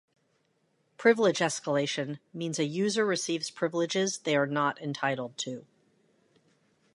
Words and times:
Privilege 0.97 1.37
escalation 1.41 2.17
means 2.33 2.57
a 2.57 2.63
user 2.63 3.05
receives 3.05 3.51
privileges 3.51 4.17
they 4.17 4.35
are 4.35 4.47
not 4.47 4.81
entitled 4.81 5.37
to. 5.37 5.67